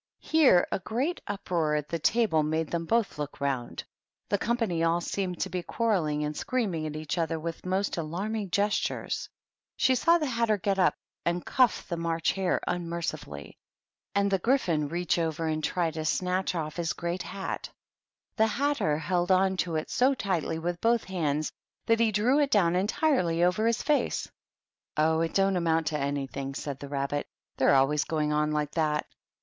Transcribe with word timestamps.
Here 0.17 0.65
a 0.71 0.79
great 0.79 1.21
uproar 1.27 1.75
at 1.75 1.87
the 1.89 1.99
table 1.99 2.41
made 2.41 2.71
them 2.71 2.85
both 2.85 3.19
look 3.19 3.39
round. 3.39 3.83
The 4.29 4.39
company 4.39 4.81
all 4.83 4.99
seemed 4.99 5.39
to 5.41 5.49
be 5.51 5.61
quarrelling, 5.61 6.23
and 6.23 6.35
screamed 6.35 6.75
at 6.87 6.95
each 6.95 7.19
other 7.19 7.39
with 7.39 7.67
most 7.67 7.97
alarming 7.97 8.49
gestures. 8.49 9.29
She 9.77 9.93
saw 9.93 10.17
the 10.17 10.25
Hatter 10.25 10.57
get 10.57 10.79
up 10.79 10.95
and 11.23 11.45
cuff 11.45 11.87
the 11.87 11.97
March 11.97 12.31
Hare 12.31 12.59
unmercifully, 12.65 13.59
and 14.15 14.31
the 14.31 14.37
/ 14.37 14.37
82 14.37 14.37
THE 14.37 14.37
TEA 14.37 14.37
TABLE. 14.37 14.45
Gryphon 14.45 14.87
reach 14.89 15.19
over 15.19 15.45
and 15.45 15.63
try 15.63 15.91
to 15.91 16.03
snatch 16.03 16.55
off 16.55 16.77
his 16.77 16.93
great 16.93 17.21
hat. 17.21 17.69
The 18.37 18.47
Hatter 18.47 18.97
held 18.97 19.31
on 19.31 19.55
to 19.57 19.75
it 19.75 19.91
so 19.91 20.15
tightly 20.15 20.57
with 20.57 20.81
both 20.81 21.03
hands 21.03 21.51
that 21.85 21.99
he 21.99 22.11
drew 22.11 22.39
it 22.39 22.49
down 22.49 22.75
entirely 22.75 23.43
over 23.43 23.67
his 23.67 23.83
face." 23.83 24.27
Oh, 24.97 25.19
it 25.21 25.35
don't 25.35 25.57
amount 25.57 25.85
to 25.89 25.99
anything!" 25.99 26.55
said 26.55 26.79
the 26.79 26.89
Babbit; 26.89 27.27
"they're 27.57 27.75
always 27.75 28.03
going 28.05 28.33
on 28.33 28.51
like 28.51 28.71
that." 28.71 29.05